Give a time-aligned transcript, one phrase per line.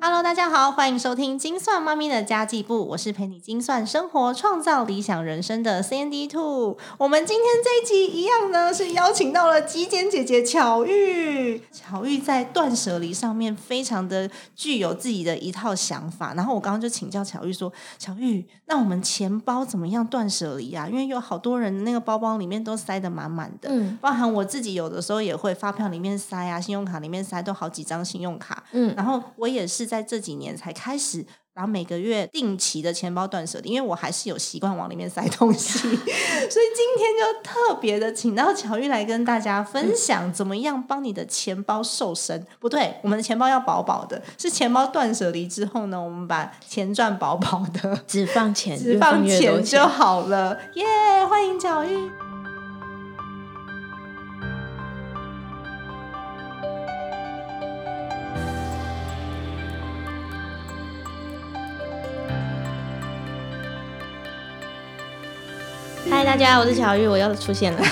[0.00, 6.78] Hello，大家好，欢迎收听精算妈咪的家计部，我是陪你精算生活、创造理想人生的 Sandy Two。
[6.98, 11.60] 我们今天这一集一样呢，是邀请到了极简姐姐巧玉。
[11.72, 16.32] 巧玉在断舍离上面非常的具有自己的一套想法。
[16.34, 20.86] 然后我刚刚就请教巧玉说：“巧玉，那我们钱包怎么样断舍离啊？
[20.88, 28.62] 因为有好多人那个包包里面都塞得满满的，嗯包含我自己有的时候也会发票里面塞啊，信用卡里面塞，都好几张信用卡。
[28.70, 42.46] 嗯然后我也是在这几年才开始，然后每个月定期的钱包断舍离，因为我还是有习惯往里面塞东西， 所以今天就特别的请到巧玉来跟大家分享，怎么样帮你的钱包瘦身。
[42.60, 50.58] 不对，我们的钱包要饱饱的，是钱包断舍离之后呢，我们把钱赚饱饱的，只放钱，只放钱就好了。
[50.74, 50.84] 耶
[51.26, 52.27] 欢迎巧玉。
[66.10, 67.82] 嗨，大家，我是巧玉，我又出现了。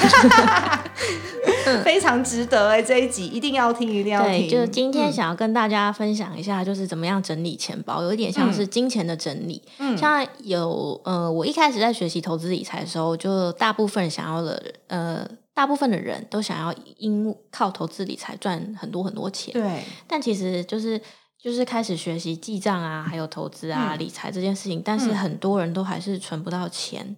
[1.84, 4.50] 非常值得哎、这一集一定要听，一定要对，听。
[4.50, 9.61] 就今天嗯想要跟大家分享一下，就是怎么样整理钱包，有一点像是金钱的整理。
[9.78, 19.53] 嗯像有呃，我一开始在学习投资理财的时候，就大部分想要的呃，大部分的人都想要因靠投资理财赚很多很多钱。
[19.53, 21.00] 对，但其实就是
[21.41, 27.16] 就是开始学习记账啊，还有投资啊、嗯理财这件事情，但是嗯很多人都还是存不到钱，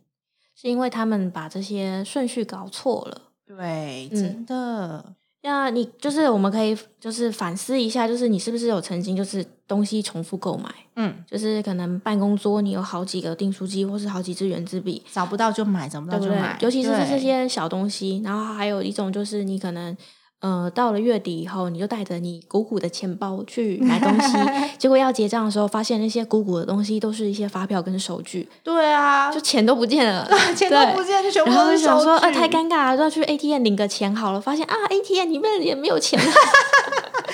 [0.61, 3.23] 是因为他们把这些顺序搞错了。
[3.47, 16.59] 对，嗯真的，那你就是我们可以就是反思一下，就是你是不是有曾经就是东西重复购买，嗯，就是可能办公桌你有好几个订书机或是好几支圆珠笔，找不到就买，找不到就买，？
[16.61, 19.97] 尤其是对这些小东西，然后还有一种就是你可能。
[20.41, 24.37] 呃，到了月底以后，你就带着你鼓鼓的钱包去 买东西，
[24.79, 36.19] 结果要结账的时候，发现那些鼓鼓的东西都是一些发票跟收据，对啊，就钱都不见了， 钱都对不见，就全部然后都就是想说，收据呃，太尴尬了，就要去 ATM 领个钱好了，发现啊，ATM 里面也没有钱，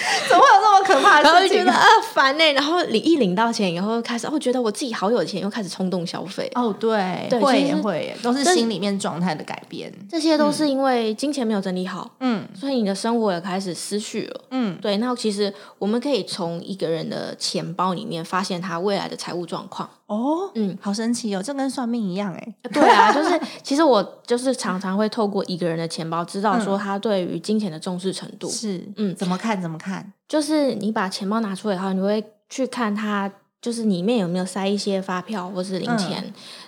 [0.29, 1.59] 怎么会有那么可怕然后的事情？
[1.59, 6.51] 就觉得啊烦呢，然后领一领到钱以后，开始哦觉得我自己好有钱，又开始冲动消费。
[6.55, 9.93] 哦，对，会对其实耶会耶，都是心里面状态的改变。
[10.11, 14.41] 这些都是因为金钱没有整理好，嗯所以你的生活也开始失序了。
[14.51, 19.89] 嗯，对，那其实我们可以从一个人的钱包里面发现他未来的财务状况。
[20.07, 22.55] 哦，嗯，好神奇哦，这跟算命一样哎。
[22.73, 28.49] 对啊，就是 其实我就是常常会透过一个人的钱包，知道说他对于金钱的重视程度。
[28.49, 30.13] 是，嗯怎么看怎么看？
[30.29, 33.31] 就是你把钱包拿出来以后，你会去看它，
[33.65, 36.23] 就是里面有没有塞一些发票或是零钱。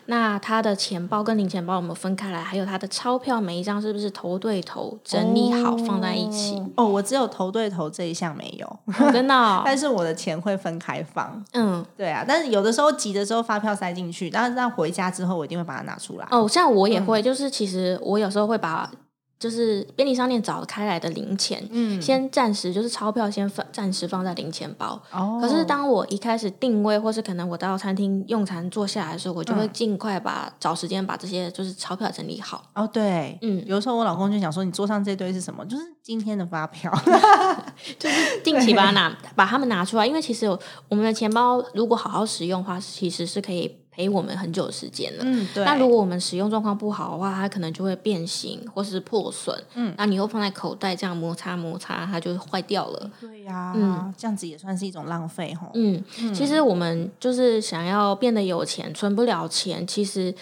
[0.06, 2.40] 那他的钱包跟零钱包有没有分开来？
[2.40, 6.62] 还有他的钞票每一张是不是头对头整理好放在一起？
[6.74, 11.44] 哦，我只有头对头这一项没有，哦真的哦、 但是我的钱会分开放。
[11.52, 11.84] 嗯。
[11.98, 16.26] 对啊，但是有的时候急的时候发票塞进去，但是那回家之后我一定会把它拿出来。
[16.30, 18.90] 哦，像我嗯也会，就是其实我有时候会把
[19.38, 25.00] 就是便利商店找开来的零钱，嗯先暂时就是钞票先放暂时放在零钱包。
[25.12, 32.64] 哦可是当我一开始定位，或是可能我到餐厅用餐坐下来的时候，我就会嗯尽快把找时间把这些就是钞票整理好。
[32.74, 35.64] 哦对，嗯有时候我老公就想说，你桌上这堆是什么？
[35.66, 36.90] 就是今天的发票。
[37.98, 40.58] 就是定期把它拿把它们拿出来，因为其实有
[40.88, 45.24] 我们的钱包如果好好使用的话，其实是可以陪我们很久的时间了。
[45.24, 45.64] 嗯，对。
[45.64, 49.58] 那如果我们使用状况不好的话，它可能就会变形或是破损。
[49.74, 53.10] 嗯那你又放在口袋这样摩擦摩擦，它就坏掉了。
[53.18, 55.70] 对呀、嗯这样子也算是一种浪费吼。
[55.72, 56.04] 嗯，
[56.34, 60.34] 其实我们就是想要变得有钱，存不了钱，其实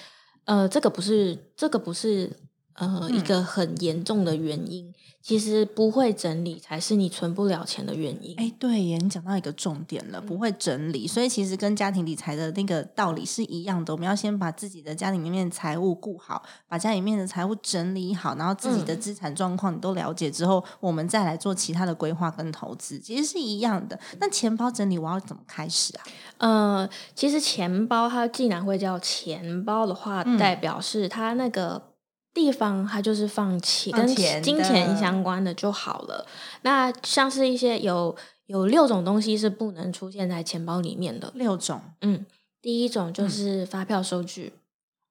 [0.47, 2.33] 呃，这个不是这个不是
[2.77, 4.93] 呃、一个很严重的原因。
[5.25, 8.37] 其实不会整理才是你存不了钱的原因。
[8.37, 13.95] 哎，对耶，你讲到一个重点了，不会整理，所以其实跟家庭理财的那个道理是一样的。
[13.95, 23.99] 我们要先把自己的家里面的财务顾好，把家里面的财务整理好，然后自己的资产状况你都了解之后，我们再来做其他的规划跟投资，其实是一样的。
[24.21, 26.05] 那钱包整理我要怎么开始啊？
[26.37, 31.94] 呃，其实钱包它既然会叫钱包的话，代表是它那个
[32.35, 36.27] 地方，它就是放钱跟钱金钱相关的就好了。
[36.63, 38.15] 那像是一些有
[38.47, 41.31] 有六种东西是不能出现在钱包里面的。
[41.35, 42.27] 六种嗯，
[42.61, 44.53] 第一种嗯就是发票、收据，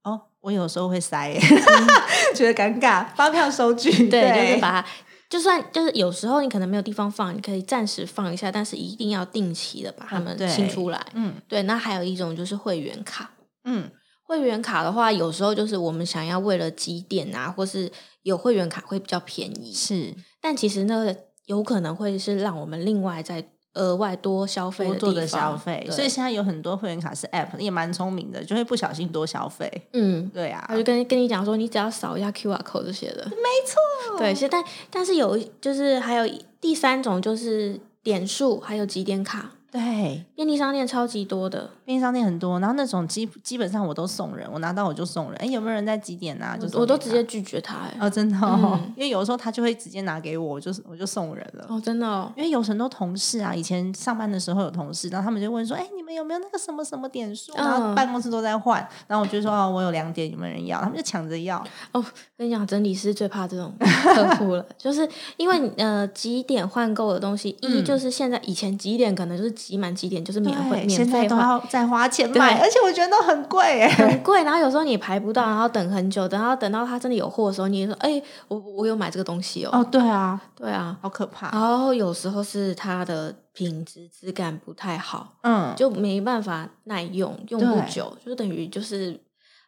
[0.03, 1.39] 哦，我有时候会塞耶，
[2.35, 3.07] 觉得尴尬。
[3.15, 4.87] 发票、收据， 嗯对，就是把它。
[5.29, 11.03] 就算就是有时候你可能没有地方放，你可以暂时放一下，但是一定要定期的把它们清出来。
[11.13, 13.31] 嗯对，那还有一种就是会员卡。
[13.63, 13.89] 嗯，
[14.25, 17.91] 会员卡的话，有时候就是我们想要为了积点啊，或是
[18.23, 21.15] 有会员卡会比较便宜，是但其实那个
[21.45, 29.89] 有可能会是让我们另外再额外多消费多做的消费，所以现在有很多会员卡是 App，也蛮聪明的，就会不小心多消费。
[29.93, 33.35] 嗯，对啊他，就跟跟你讲说，你只要扫一下 QR code 这些的，没
[33.65, 36.31] 错，对，现在但是有就是还有
[36.61, 45.35] 第三种就是点数，还有几点卡，对，便利商店超级多的，便利商店很多，然后那种基基本上我都送人，我拿到我就送人。
[45.39, 46.55] 哎，有没有人在几点啊？
[46.55, 51.65] 就送我都直接拒绝他、欸，哦，真的哦，嗯因为有的时候他就会直接拿给我，我就我就送人了。
[51.67, 61.57] 哦，真的哦，因为有很多同事啊，以前上班的时候有同事，然后他们就问说：“哎，你们有没有那个什么什么点数？”然后嗯办公室都在换，然后我就说：“哦，我有两点，有没有人要？”他们就抢着要。
[61.93, 62.05] 哦
[62.37, 71.39] 跟你讲，整理师最怕这种客户了， 就是因为呃几点换购的东西，一嗯就是现在以前几点可能就是集满几点就是免费，免费换。
[71.39, 73.87] 要再花钱买，而且我觉得都很贵哎。
[73.89, 79.69] 很贵，然后有时候你排不到，然后等很久，等到等到他真的有货的时候，你也说：“哎、我我有买这个东西哦。
[79.71, 81.49] 哦，对啊，对啊，好可怕。
[81.51, 89.19] 然后有时候是它的品质质感不太好，嗯，就没办法耐用，用不久，就等于就是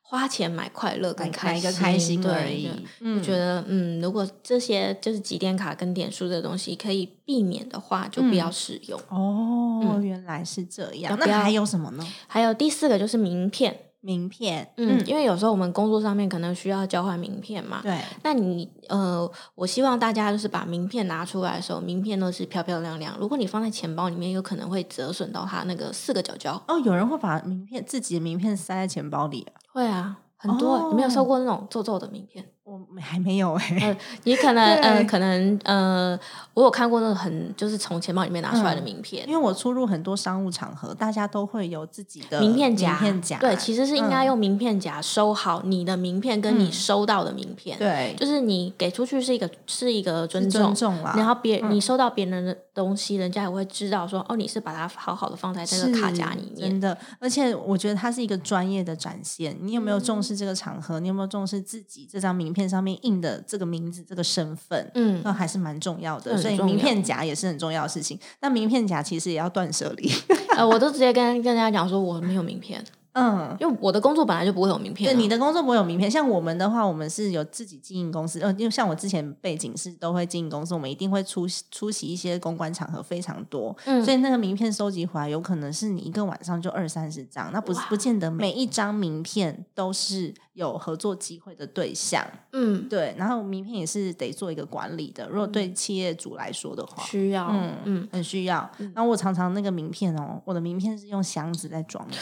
[0.07, 2.69] 花钱买快乐跟买开一个开心对而已。
[2.99, 8.99] 嗯我觉得，嗯，如果这些就是几点卡跟点数的东西可以避免的话，就不要使用。
[9.09, 11.17] 哦，嗯原来是这样。
[11.19, 12.07] 那还有什么呢？
[12.27, 13.75] 还有第四个就是名片，
[14.05, 23.17] 名片，嗯，因为有时候我们工作上面可能需要交换名片嘛，对，那你呃，我希望大家就是把名片拿出来的时候，名片都是漂漂亮亮。
[23.19, 26.61] 如果你放在钱包里面，有可能会折损到它那个四个角角。
[26.67, 32.45] 哦，有人会把名片自己的名片塞在钱包里啊，会啊，很多、你没有哦收过那种皱皱的名片？
[32.65, 33.77] 我没还没有哎。
[33.81, 36.19] 呃，你可能呃，可能呃，
[36.55, 39.23] 我有看过那种很就是从钱包里面拿出来的名片。
[39.27, 51.13] 因为我出入很多商务场合，大家都会有自己的名片夹，名片夹，对，其实是应该嗯用名片夹收好你的名片跟你嗯收到的名片，对，就是你给出去是一个是一个尊重，尊重啦。
[51.15, 56.69] 然后别、嗯你收到别人的东西，人家也会知道说，哦，你是把它好好的放在这个卡夹里面。
[56.69, 59.55] 真的，而且我觉得它是一个专业的展现。
[59.61, 60.99] 你有没有重视这个场合？
[60.99, 64.89] 你有没有重视自己这张名片上面印的这个名字、这个身份？
[64.95, 68.17] 嗯那还是蛮重要的，所以名片夹也是很重要的事情。
[68.39, 70.09] 那名片夹其实也要断舍离，
[70.55, 72.81] 呃，我都直接跟跟大家讲说我没有名片，
[73.15, 75.17] 嗯，因为我的工作本来就不会有名片、对，啊。
[75.17, 76.11] 你的工作不会有名片。
[76.11, 92.21] 像我们的话，我们是有自己经营公司，呃，因为像我之前背景是都会经营公司，我们一定会出席出席一些公关场合非常多，嗯所以那个名片收集回来，有可能是你一个晚上就二三十张，那不是不见得每一张名片都是有合作机会的对象，
[92.51, 95.29] 嗯对，然后名片也是得做一个管理的。
[95.29, 98.69] 如果对企业主来说的话，需要嗯嗯很需要。
[98.93, 102.17] 然后我常常那个名片哦，我的名片是用箱子在装的。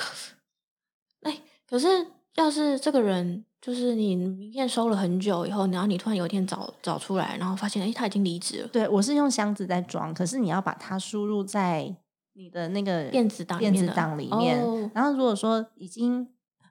[1.74, 1.88] 可是
[2.36, 11.96] 要是这个人就是你名片收了很久以后，然后你突然有一天找找出来，然后发现哎他已经离职了，对，我是用箱子在装，可是你要把它输入在
[12.34, 14.62] 你的那个电子电子档里面。
[14.64, 16.28] 哦然后如果说已经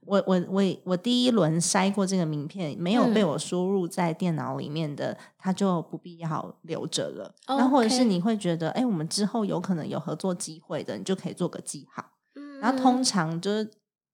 [0.07, 7.35] 我我我我第一轮筛过这个名片，没有被嗯我输入在电脑里面的，它就不必要留着了。
[7.49, 12.05] 哦然后或者是你会觉得，哎，我们之后有可能有合作机会的，你就可以做个记号。
[12.37, 13.69] 嗯然后通常就是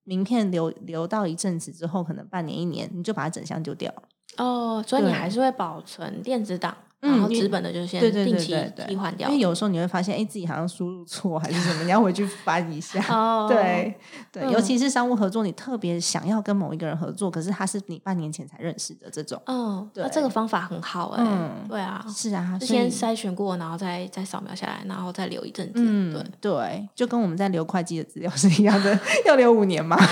[0.08, 4.02] 名片留留到一阵子之后，可能半年一年，你就把它整箱丢掉了。
[4.38, 9.40] 哦，所以你还是会保存电子档，然后纸本的就先定期对对对，替换掉因为。
[9.40, 13.00] 有时候你会发现，哎，自己好像输入错还是什么， 你要回去翻一下。
[13.08, 13.94] 哦，对
[14.32, 19.40] 对，嗯尤其是商务合作，你特别想要跟某一个人合作，可是他是你半年前才认识的这种。
[19.46, 25.74] 哦，那对这个方法很好哎、嗯对啊，是啊，先筛选过，然后再再扫描下来，然后再留一阵子。
[25.76, 29.96] 嗯对，对，就跟我们在留会计的资料是一样的， 要留五年嘛。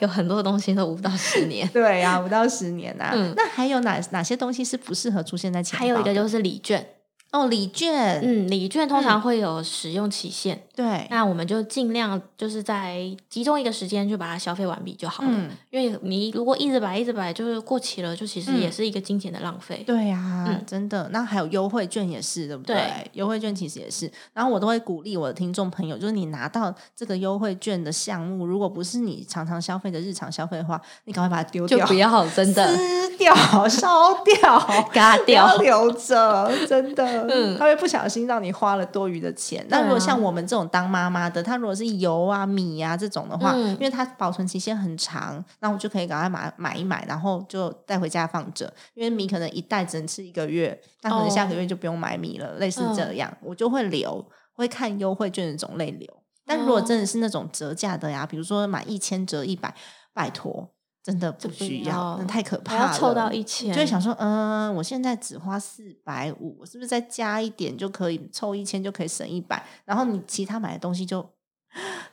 [0.00, 1.66] 有很多东西都五到十年。
[1.68, 5.86] 对呀、五到十年呐、嗯那还有哪哪些东西是不适合出现在钱包的？
[5.86, 6.94] 还有一个就是礼券，
[7.32, 15.30] 哦，礼券，嗯，礼券通常会有使用期限，对，那我们就尽量就是在集中一个时间就把它消费完毕就好了。
[15.32, 19.82] 嗯因为你如果一直摆一直摆，就是过期了，就其实嗯也是一个金钱的浪费。
[19.86, 21.08] 对呀、嗯真的。
[21.12, 22.76] 那还有优惠券也是，对不对？
[22.76, 24.12] 对优惠券其实也是。
[24.34, 33.34] 然后我都会鼓励我的听众朋友，就是你拿到这个优惠券的项目，如果不是你常常消费的日常消费的话，你赶快把它丢掉，不要真的撕掉、
[33.66, 33.88] 烧
[34.22, 34.58] 掉。
[34.92, 35.62] 嘎不要掉。
[35.62, 39.64] 留着，真的，嗯他会不小心让你花了多余的钱。
[39.70, 48.70] 那如果像我们这种当妈妈的，他如果是油啊、米啊这种的话，嗯因为它保存期限很长，那我就可以赶快买买一买，然后就带回家放着。
[48.94, 56.22] 因为米可能一袋只能吃一个月，那可能下个月就不用买米了，类似这样，我就会留，会看优惠券的种类留。
[56.44, 59.72] 但如果真的是那种折价的呀，比如说买一千折一百，
[60.12, 60.68] 拜托，
[61.00, 62.86] 真的不需要要，那太可怕了。
[62.86, 69.64] 要凑到一千，就会想说，嗯、我现在只花四百五，我是不是再加一点就可以凑一千就可以省一百？
[69.84, 71.24] 然后你其他买的东西就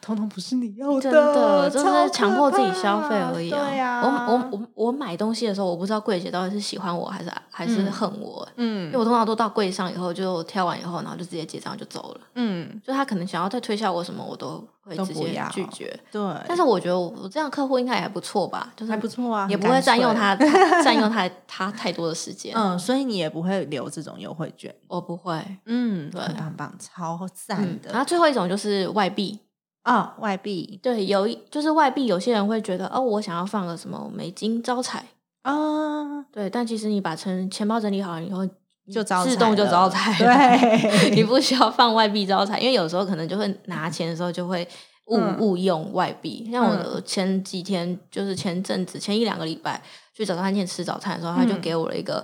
[0.01, 12.21] 通通不是你要的，真的就超是强迫自己消费而已对呀、我我我我买东西的时候，我不知道柜姐到底是喜欢我还是还是嗯恨我，嗯因为我通常都到柜上以后就挑完以后，然后就直接结账就走了。
[12.35, 15.99] 嗯，就他可能想要再推销我什么，我都会直接拒绝。
[16.11, 19.79] 对，但是我觉得我我这样客户应该也还不错吧，就是还不错啊，也不会。
[19.83, 22.53] 占用他他占用他他太多的时间。
[22.55, 25.39] 嗯，所以你也不会留这种优惠券，我不会。
[25.65, 27.91] 嗯，对很棒棒，超赞嗯，的。
[27.91, 29.37] 然后最后一种就是外币。
[29.83, 35.05] 啊、外币对，有一就是外币，有些人会觉得哦，我想要放个什么美金招财，
[35.41, 38.47] 啊，对，但其实你把钱钱包整理好了以后，
[38.93, 40.35] 就招自动就招财了。
[40.37, 44.67] 对， 你不需要放外币招财，因为有时候可能就会拿钱的时候就会
[45.05, 46.47] 误、嗯误用外币。
[46.51, 49.81] 像我前几天，就是前阵子前一两个礼拜
[50.13, 52.23] 去早餐店吃早餐的时候，他就嗯给我了一个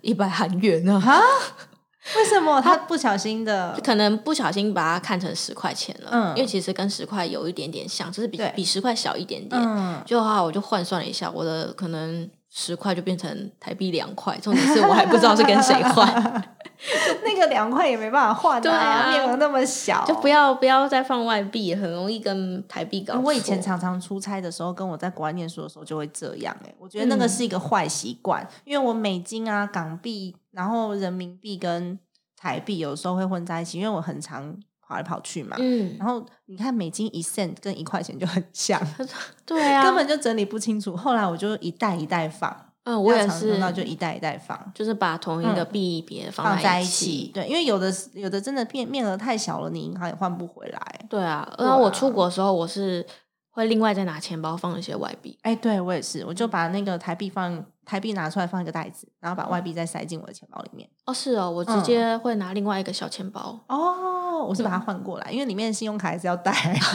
[0.00, 1.20] 一百韩元呢、啊？
[2.16, 3.78] 为什么他不小心的？
[3.84, 9.60] 可能不小心把它看成十块钱了，嗯因为其实跟十块有一点点像，就是比对比十块小一点点。
[9.62, 16.42] 嗯，就话我就换算了一下，我的可能十块就变成台币两块，重点是我还不知道是跟谁换，
[17.24, 23.22] 那个两块也没办法换对啊面额那么小，就不要不要再放外币，很容易跟台币搞错。
[23.22, 31.98] 我以前常常出差的时候，跟我在国外念书的时候就会这样哎、我觉得那个嗯是一个坏习惯，因为我美金啊、港币，然后人民币跟
[32.36, 35.56] 台币有时候会混在一起，因为我很常跑来跑去嘛。
[35.60, 38.80] 嗯，然后你看美金一 cent 跟一块钱就很像，
[39.46, 40.96] 对啊，根本就整理不清楚。
[40.96, 44.58] 后来我就一袋一袋放，嗯，我也是，那就一袋一袋放。
[44.74, 47.30] 就是把同一个嗯币别放放在一一起，。
[47.32, 50.80] 对，因为有的有的真的面面额太小了，你银行也换不回来。
[51.08, 53.06] 对啊，对然后我啊出国的时候，我是
[53.50, 55.38] 会另外再拿钱包放一些外币。
[55.42, 60.88] 哎，对我也是，我就把那个台币放台币拿出来放一个袋子，然后把外币再塞进我的钱包里面。
[61.04, 63.60] 哦，是哦，我直嗯接会拿另外一个小钱包。
[63.66, 66.50] 哦，我是把它换过来，因为里面的信用卡还是要带，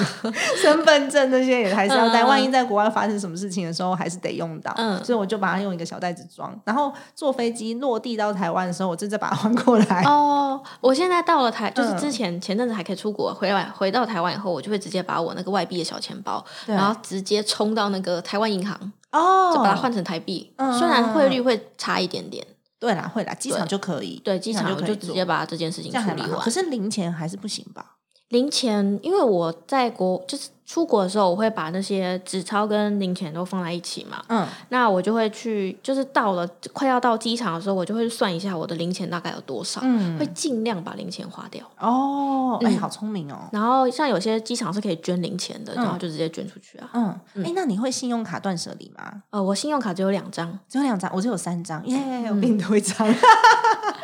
[0.60, 4.74] 身份证那些也还是要带，嗯万一在国外发生什么事情的时候，还是得用到。
[4.78, 10.02] 嗯所以我就把它用一个小袋子装，然后坐飞机落地到台湾的时候，我就再把它换过来。
[10.06, 20.54] 哦，我现在到了台，就是嗯之前前阵子还可以出国，回来回到台湾以后，我就会直接把我那个外币的小钱包，然后直接冲到那个台湾银行，哦，就把它换成台币。
[20.58, 22.46] 嗯虽然汇率会差一点点，
[22.80, 26.40] 对啦，会啦，机场就可以，对，机场就我就直接把这件事情处理完。
[26.40, 26.52] 可。
[26.52, 27.96] 是零钱还是不行吧？
[28.30, 34.22] 零钱，因为我在国就是出国的时候，我会把那些纸钞跟零钱都放在一起嘛。
[34.28, 41.66] 嗯，那我就会去，就是到了快要到机场的时候，我就会算一下我的零钱大概有多少，嗯会尽量把零钱花掉。
[41.80, 43.48] 哦，哎、嗯好聪明哦。
[43.54, 46.90] 然后像有些机场是可以捐零钱的，嗯然后就直接捐出去啊。
[46.94, 49.24] 嗯，哎、那你会信用卡断舍离吗？
[49.30, 50.60] 呃，我信用卡只有两张。
[50.68, 53.08] 只有两张，我只有三张，耶、嗯我比你多一张。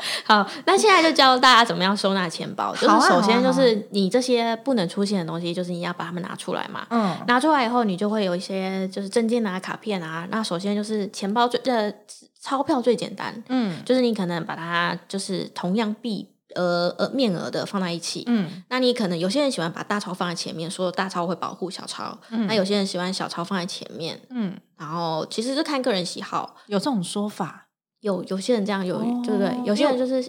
[0.26, 2.74] 好，那现在就教大家怎么样收纳钱包。
[2.76, 6.88] 就是首先就是你这些不能出现的东西，就是你要把它们拿出来嘛。
[6.90, 10.28] 嗯拿出来以后，你就会有一些就是证件啊、卡片啊。
[10.32, 11.94] 那首先就是钱包最呃
[12.42, 18.24] 钞票最简单，嗯就是你可能把它就是同样币额呃面额的放在一起。
[18.28, 24.20] 嗯那你可能有些人喜欢把大钞放在前面，说大钞会保护小钞；嗯那有些人喜欢小钞放在前面。
[24.30, 27.68] 嗯，然后其实是看个人喜好，有这种说法。
[28.02, 29.58] 有有些人这样有，哦对不对？
[29.64, 30.22] 有些人就是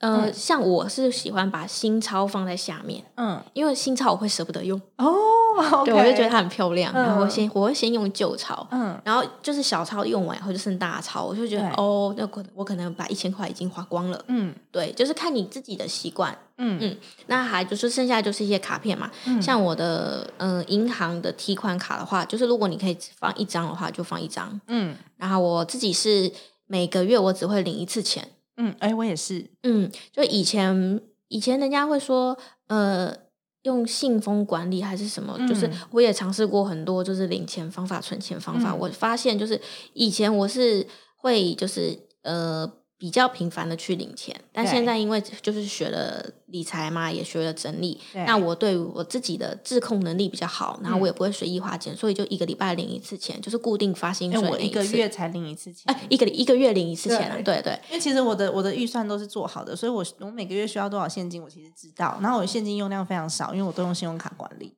[0.00, 5.14] 呃，嗯像我是喜欢把新钞放在下面，嗯因为新钞我会舍不得用，哦
[5.84, 8.66] 对我就觉得它很漂亮，嗯然后我先我会先用旧钞。
[8.70, 14.24] 嗯然后就是小钞用完以后就剩大钞，我就觉得哦，那可我可能把一千块已经花光了。
[14.28, 16.36] 嗯对，就是看你自己的习惯。
[16.60, 24.60] 嗯嗯那还就是剩下就是一些卡片嘛，嗯像我的嗯、呃银行的提款卡的话，就是如果你可以只放一张的话，就放一张。
[24.68, 26.30] 嗯然后我自己是
[26.66, 28.28] 每个月我只会领一次钱，
[28.58, 32.36] 嗯，哎、我也是，嗯，就以前以前人家会说，
[32.66, 33.14] 呃，
[33.62, 35.72] 用信封管理还是什么，就是嗯。
[35.92, 38.72] 我也尝试过很多，就是领钱方法、存钱方法。
[38.72, 38.78] 嗯。
[38.80, 39.60] 我发现就是
[39.94, 40.84] 以前我是
[41.16, 55.84] 会就是呃比较频繁的去领钱，但现在因为就是学了理财嘛，也学了整理，那我对我自己的自控能力比较好，然后嗯我也不会随意花钱，所以就一个礼拜领一次钱，就是固定发薪因为我水一个月才领一次钱。
[55.86, 57.78] 哎，一个一个月领一次钱啊，对对。
[57.88, 62.18] 因为其实我的我的预算都是做好的，所以我我每个月需要多少现金，我其实知道。
[62.20, 64.74] 然后我现金用量非常少，因为我都用信用卡管理。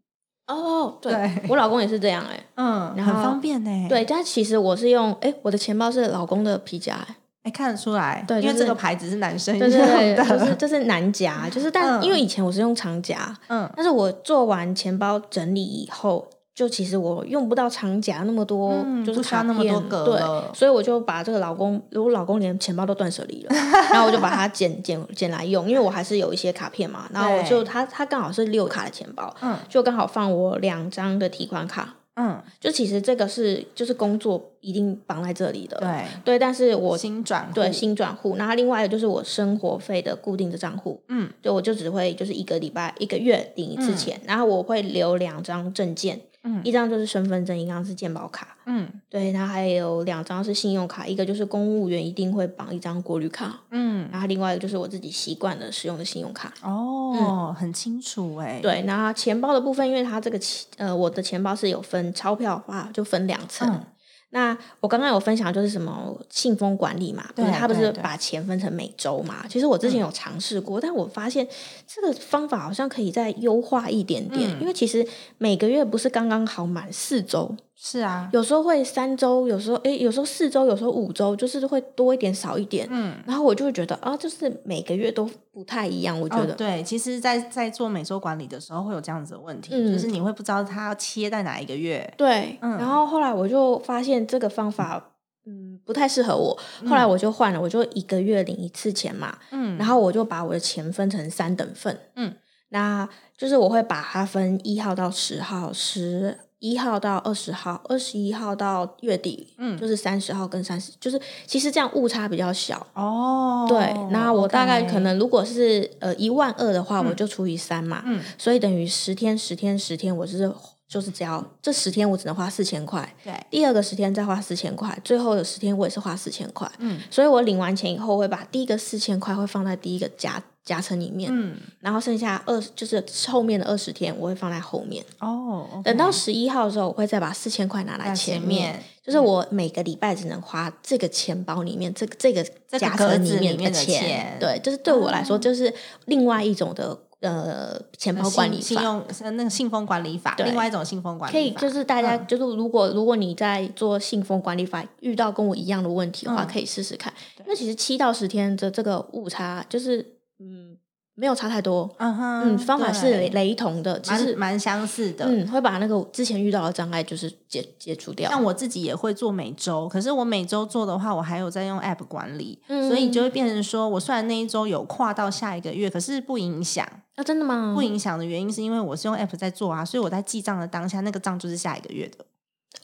[0.47, 3.89] 哦，对对我老公也是这样哎、嗯，然很方便呢。
[3.89, 23.55] 对，但其实我是用哎，我的钱包是老公的皮夹、欸，哎，看得出来，对就是因为这个牌子是男生对对对，用的，就是就是男夹，就是但、嗯因为以前我是用长夹，嗯但是我做完钱包整理以后，就其实我用不到长夹那么多，嗯就是卡不需要那么多片格对，所以我就把这个老公，我老公连钱包都断舍离了，
[23.91, 31.95] 然后我就把它剪剪剪来用，因为我还是有一些卡片嘛，然后我就对他他刚好是六卡的钱包，嗯就刚好放我两张的提款卡。
[32.21, 41.31] 嗯，就其实这个是就是工作一定绑在这里的，对，对，但是我新转对新转户，然后另外一个就是我生活费的固定的账户，嗯。
[41.43, 56.53] 就我就只会就是一个礼拜一个月领一次钱，然后我会留两张证件，嗯一张就是身份证，一张是健保卡，嗯对，然后还有两张是信用卡，一个就是公务员一定会绑一张国旅卡，嗯，然后另外一个就是我自己习惯的使用的信用卡。
[56.63, 58.59] 哦，很清楚哎。
[58.63, 63.69] 对，然后钱包的部分，因为它这个钱呃，我的钱包是有分钞票的话，就分两层。
[63.69, 63.85] 嗯
[64.33, 69.45] 那我刚刚有分享就是什么信封管理嘛，他不是把钱分成每周嘛？
[69.49, 71.47] 其实我之前有尝试过，但我发现
[71.87, 75.07] 这个方法好像可以再优化一点点，嗯因为其实
[75.39, 82.87] 每个月不是刚刚好满四周，是啊，有时候会三周，有时候诶，有时候四周，有时候五周，就是会多一点少一点。
[82.91, 83.17] 嗯。
[83.27, 86.53] 然后我就会觉得啊，就是每个月都不太一样，我觉得。
[86.53, 92.13] 哦、对，其实在，在做每周管理的时候，会有这样子的问题，嗯就是你会不知道它要切在哪一个月。
[92.19, 95.13] 对，嗯然后后来我就发现这个方法，
[95.47, 96.55] 嗯，不太适合我。
[96.87, 102.35] 后来我就换了，我就一个月领一次钱嘛，嗯然后我就把我的钱分成三等份，嗯，
[102.69, 103.09] 那
[103.39, 109.77] 就是我会把它分一号到十号，十一号到二十号，二十一号到月底，嗯。
[109.77, 112.87] 就是三十号跟三十，就是其实这样误差比较小。
[112.95, 118.23] 哦，对，那我大概可能如果是呃一万二的话，我就除以三嘛，嗯。
[118.39, 120.53] 所以等于十天十天十天，我就是
[120.91, 127.01] 就是只要这十天我只能花四千块，对，第二个十天再花四千块，最后的十天我也是花四千块，嗯。
[127.09, 131.57] 所以我领完钱以后会把第一个四千块会放在第一个夹夹层里面，嗯。
[131.79, 135.81] 然后剩下二就是后面的二十天我会放在后面，哦。
[135.85, 142.43] 等到十一号的时候我会再把四千块拿来在前前面就是我每个礼拜只能花这个钱包里面这个这个
[142.77, 144.37] 夹层里面的钱，钱。
[144.41, 145.73] 对，就是对我来说就是
[146.07, 148.63] 另外一种的呃钱包管理法。
[148.63, 157.13] 信信用呃那个信封管理法，另外一种信封管理法可以，就是大家、嗯就是如果如果你在做信封管理法遇到跟我一样的问题的话，嗯可以试试看。
[157.47, 160.77] 那其实七到十天的这个误差，就是嗯
[161.15, 165.27] 没有差太多，嗯哼，嗯，方法是雷雷同的，其实蛮蛮相似的。
[165.27, 168.31] 嗯会把那个之前遇到的障碍就是解解除掉。
[168.31, 176.89] 像我自己也会做每周，可是我每周做的话，我还有在用 App 管理，嗯所以就会变成说，我虽然那一周有跨到下一个月，可是不影响。
[177.21, 177.73] 啊，真的吗？
[177.75, 182.25] 不影响的原因是因为我是用 App 在做啊，所以我在记账的当下，那个账就是下一个月的。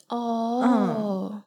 [0.09, 1.43] 哦，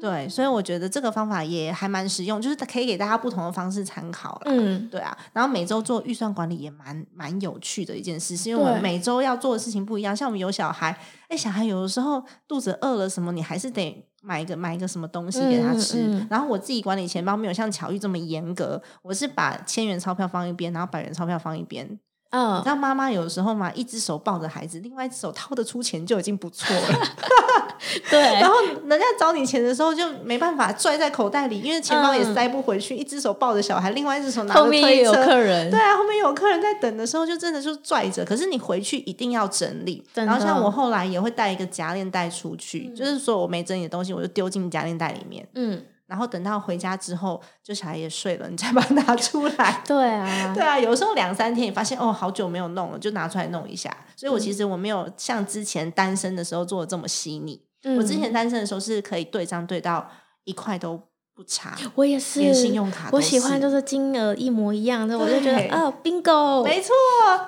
[0.00, 4.42] 对，所以我觉得这个方法也还蛮实用，就是可以给大家不同的方式参考啦。
[4.46, 10.16] 嗯，对啊，然后每周做预算管理也蛮蛮有趣的一件事，是因为我们每周要做的事情不一样。
[10.16, 10.98] 像我们有小孩，
[11.28, 15.98] 哎，小孩有的时候肚子饿了什么，你还是得买一个买一个什么东西给他吃。
[16.02, 21.98] 嗯嗯然后我自己管理钱包没有像巧玉这么严格，我是把千元钞票放一边，然后百元钞票放一边。
[22.32, 26.82] 你嗯知，道妈妈有时候嘛，一只手抱着孩子，另外一只手掏得出钱就已经不错了。
[28.10, 28.54] 对 然，后
[28.86, 38.24] 人家找你钱的时候就没办法拽在口袋里，因为钱包也嗯塞不回去，一只手抱着小孩，另外一只手拿着后面也有推车客人，对啊，后面有客人在等的时候，就真的就拽着。
[38.24, 40.04] 可是你回去一定要整理。
[40.14, 45.46] 然后像我后来也会带一个夹链袋出去，就是说我没整理的东西，我就丢进夹链袋里面。
[45.54, 49.80] 嗯，然后等到回家之后，就小孩也睡了，你再把它拿出来。
[49.86, 53.96] 对啊， 对啊，有时候两三天，你发现哦，好久没有弄了，就拿出来弄一下。
[54.16, 57.62] 所以我其实我没有像之前单身的时候做的这么细腻。
[57.84, 60.06] 嗯我之前单身的时候是可以对账对到
[60.44, 61.00] 一块都
[61.40, 61.74] 不差。
[61.94, 66.92] 我也是，连信用卡我喜欢就是金额一模一样的，我就觉得对哦，bingo，没错，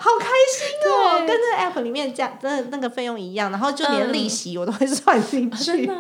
[0.01, 1.19] 好开心哦！
[1.27, 5.87] 跟这个 app 里面加的那个费用一样，然后就连嗯利息我都会算进去真去。
[5.87, 5.95] 的，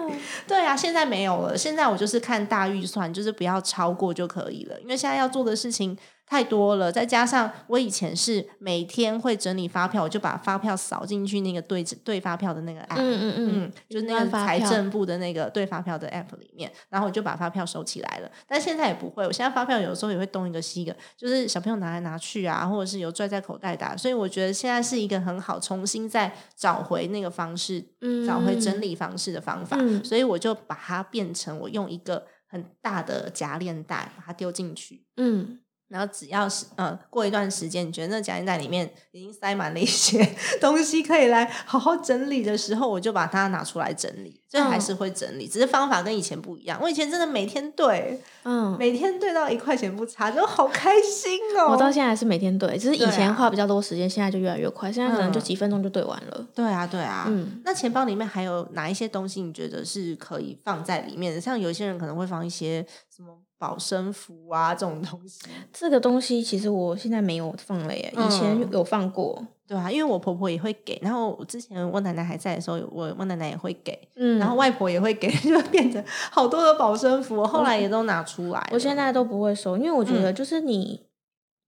[0.48, 4.80] 对啊，现在没有了，现在我就是看大预算，就是不要超过就可以了。
[4.80, 5.94] 因为现在要做的事情
[6.26, 18.30] 太多了，再加上我以前是每天会整理发票，我就把发票扫进去那个对对发票的那个 app，嗯嗯嗯，嗯，就是那个财政部的那个对发票的 app 里面，然后我就把发票收起来了。
[18.46, 29.76] 但现在也不会，我现在发票有时候也会东一个西一个，就是小朋友拿来拿去啊，或者是有拽在口袋的啊、所以我觉得现在是一个很好重新再找回那个方式，嗯找回整理方式的方法。
[29.80, 35.04] 嗯所以我就把它变成我用一个很大的夹链袋把它丢进去。
[35.16, 35.58] 嗯，
[35.92, 40.26] 然后只要是呃过一段时间，你觉得那夹心袋里面已经塞满了一些
[40.58, 44.41] 东西，可以来好好整理的时候，我就把它拿出来整理。
[44.52, 46.78] 所以还是会整理，只是方法跟以前不一样。
[46.82, 51.68] 我以前真的每天对，嗯，每天对到一块钱不差，就好开心哦。
[51.70, 56.46] 我到现在还是每天对，只是以前花比较多时间，现在就越来越快，现在可能就嗯几分钟就对完了。
[56.54, 61.40] 对啊，对啊，嗯那钱包里面还有哪一些东西你觉得是可以放在里面的？
[61.40, 65.46] 像有些人可能会放一些什么保身符啊这种东西。
[65.72, 69.42] 这个东西其实我现在没有放了耶，以前嗯有放过。
[69.68, 78.68] 对啊，因为我婆婆也会给，然后之前我奶奶还在的时候，我我奶奶也会给，嗯，然后外婆也会给， 就变成好多的保身符，我后来也都拿出来了。
[78.72, 81.11] 我现在都不会收，因为我觉嗯得就是你。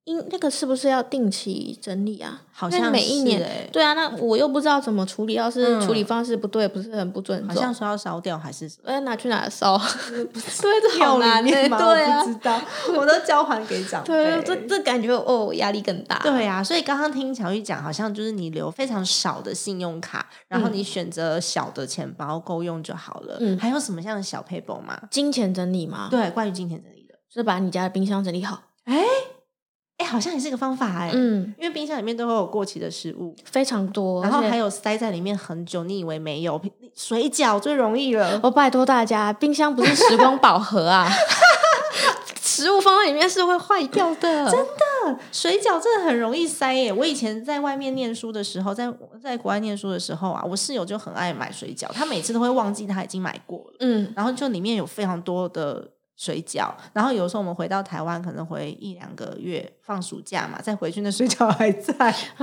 [0.05, 2.43] 因那个是不是要定期整理啊？
[2.53, 8.83] 好像每一年欸对啊，那我又不知道怎么处理，要是嗯处理方式不对，不是很不尊重，好像说要烧掉还是什么。
[8.87, 9.79] 我要拿去哪烧？
[10.13, 11.69] 对，这好难欸？
[11.69, 12.61] 对啊我不，知道，
[12.99, 14.13] 我都交还给长辈。
[14.13, 16.19] 对，这这感觉哦，压力更大。
[16.19, 23.39] 对啊，所以刚刚听乔玉讲，好像就是你留非常少的信用卡，然后嗯你选择小的钱包够用就好了。
[23.41, 25.01] 嗯还有什么样的小 paper 吗？
[25.11, 28.61] 金钱整理吗，，对，关于金钱整理的，就是把你家的冰箱整理好。
[28.85, 29.03] 哎，
[30.05, 31.11] 好像也是个方法哎。
[31.13, 36.61] 嗯，因为冰箱里面都会有过期的食物，非常多，然后还有塞在里面很久，你以为没有，
[36.95, 38.41] 水饺最容易了。
[38.43, 41.09] 我拜托大家，冰箱不是时光宝盒啊，
[42.41, 44.51] 食物放在里面是会坏掉的。
[44.51, 46.93] 真的，水饺真的很容易塞耶！
[46.93, 61.93] 我以前在外面念书的时候，在在国外念书的时候啊，我室友就很爱买水饺，他每次都会忘记他已经买过了，嗯，然后就里面有非常多的水饺，然后有时候我们回到台湾，可能回一两个月放暑假嘛，再回去那水饺还在，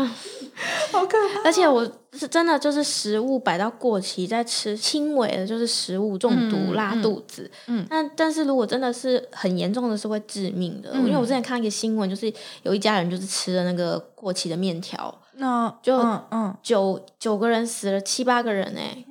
[0.92, 1.42] 好可怕。
[1.46, 7.50] 而且我是真的就是食物摆到过期再吃，轻微的就是食物中毒、嗯拉嗯肚子。
[7.68, 10.92] 嗯但但是如果真的是很严重的，是会致命的。
[10.96, 12.32] 因为我之前看一个新闻，就是
[12.64, 19.06] 有一家人就是吃了那个过期的面条，那就嗯嗯，九九个人死了七八个人哎、天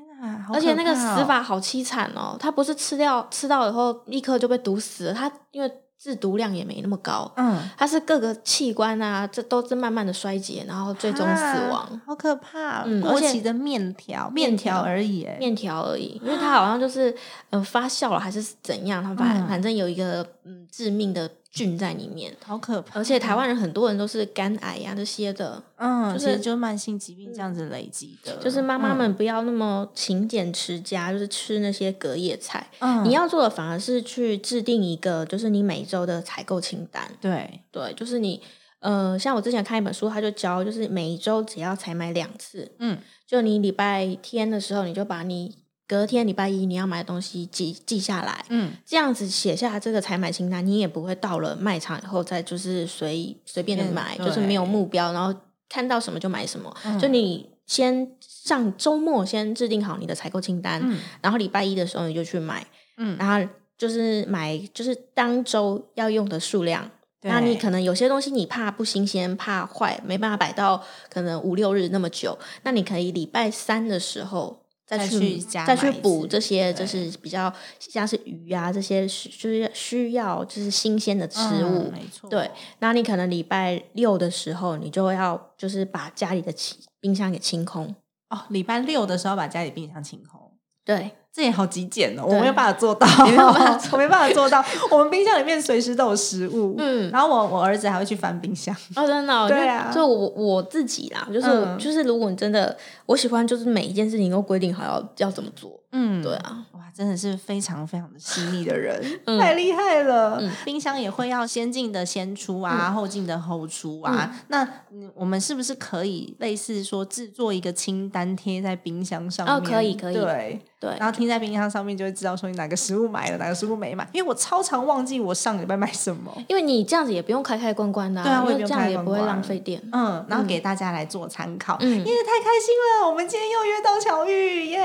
[0.52, 12.00] 而且那个死法好凄惨哦，他不是吃掉吃到以后立刻就被毒死了，他因为制毒量也没那么高，嗯，它是各个器官啊，这都是慢慢的衰竭，然后最终死亡啊。
[12.06, 12.84] 好可怕！
[12.86, 17.14] 嗯而且面条，面条而已，哎，面条而已，因为他好像就是
[17.50, 22.98] 呃发酵了还是怎样，他反、嗯反正有一个嗯致命的菌在里面，好可怕。
[22.98, 32.68] 而且台湾人很多人都是肝癌呀、这些的，嗯，就是慢性疾病这样子累积的，就是妈妈嗯们不要那么勤俭持家，就是吃那些隔夜菜。
[32.80, 37.10] 嗯你要做的反而是去制定一个，就是你每周的采购清单。
[37.20, 38.42] 对，对，就是你，
[38.80, 45.56] 呃，像我之前看一本书，他就教，就是每一周只要采买两次，嗯就你礼拜天的时候，你就把你
[45.90, 54.24] 隔天礼拜一你要买的东西记记下来，嗯，这样子写下这个采买清单，你也不会到了卖场以后再就是随随便的嗯买，对。
[54.24, 55.36] 就是没有目标，然后
[55.68, 56.72] 看到什么就买什么。
[56.84, 56.96] 嗯。
[56.96, 60.96] 就你先上周末先制定好你的采购清单，嗯。
[61.20, 62.64] 然后礼拜一的时候你就去买，
[62.96, 63.16] 嗯。
[63.18, 66.88] 然后就是买就是当周要用的数量。
[67.22, 81.92] 那你可能有些东西你怕不新鲜，怕坏，没办法摆到可能五六日那么久，那你可以礼拜三的时候再再去去加再去补这些，就是比较像是鱼啊这些需就是需要就是新鲜的食物嗯。
[81.92, 82.50] 没错，对，
[82.80, 87.94] 那你可能礼拜六的时候，你就要就是把家里的清冰箱给清空。
[88.30, 90.58] 哦，礼拜六的时候把家里冰箱清空。
[90.84, 94.64] 对，这也好极简哦，我没有办法做到， 没有办法 做我没办法做到。
[94.90, 101.78] 我们冰箱里面随时都有食物，嗯然后我我儿子还会去翻冰箱，哦，真的、哦， 对啊就就我我自己啦，就是、嗯。
[101.78, 110.38] 就是，如果你真的，我喜欢就是每一件事情都规定好要要怎么做，嗯，对啊，哇，真的是非常非常的细腻的人，嗯 太厉害了。
[110.40, 114.34] 嗯冰箱也会要先进的先出啊，后进的后出啊。
[114.48, 119.56] 那嗯我们是不是可以类似说制作一个清单贴在冰箱上面？
[119.56, 120.60] 哦可以可以对。
[120.80, 124.08] 对，然后贴在冰箱上面，就会知道说你哪个食物买了，哪个食物没买。
[124.14, 129.78] 因为我超常忘记我上礼拜买什么，因为你这样子也不用开开关关的、对啊我也不用因为这样也不会浪费电。
[129.92, 131.76] 嗯，然后给大家来做参考。
[131.80, 134.78] 嗯因为太开心了，我们今天又约到巧玉，耶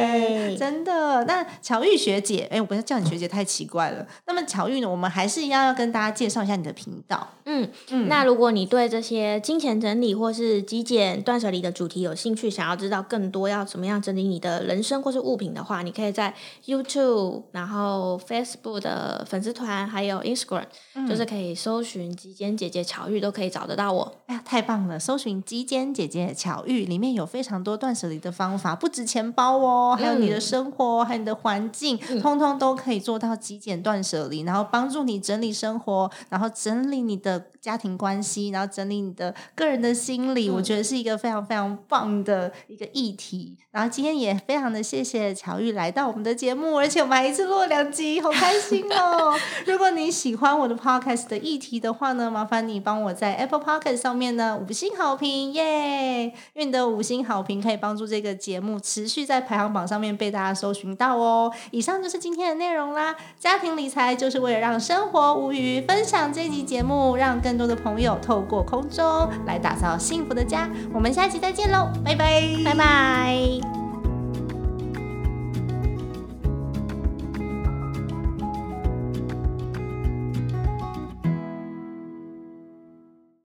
[0.00, 1.24] 耶真的。
[1.24, 4.06] 那巧玉学姐，哎，我不要叫你学姐，太奇怪了。
[4.26, 7.28] 那么巧玉呢，我们还是一样要跟大家介绍一下你的频道。
[7.44, 16.34] 嗯，嗯那如果你对这些金钱整理或是极简断舍离的主题有兴趣，想要知道更多要怎么样整理你的人生或是物品的话，你可以在
[16.66, 20.64] YouTube、然后 Facebook 的粉丝团，还有 Instagram，、
[21.08, 24.16] 就是可以搜寻“极简姐姐巧玉”，都可以找得到我。
[24.26, 24.98] 哎呀，太棒了！
[24.98, 40.50] 搜寻“极简姐姐巧玉”，里面有非常多断舍离的方法，不止钱包哦，还有你的嗯生活，还有你的环境，通通都可以做到极简断舍离，然后帮助你整理生活，然后整理你的家庭关系，然后整理你的个人的心理。
[40.50, 43.56] 我觉得是一个非常非常棒的一个议题。
[43.70, 49.32] 然后今天也非常的谢谢乔玉来到我们的节目，而且我们还一次录了两集，好开心哦！
[49.66, 56.24] 如果你喜欢我的 podcast 的议题的话呢，麻烦你帮我在 Apple Podcast 上面呢五星好评耶！
[56.24, 61.50] 因为你的五星好评可以帮助这个节目持续在排行榜网上面被大家搜寻到哦。
[61.70, 63.16] 以上就是今天的内容啦。
[63.38, 70.68] 家庭理财就是为了让生活无余，分享这集节目，让更多的朋友透过空中来打造幸福的家。
[70.92, 73.79] 我们下期再见喽，拜拜，拜拜。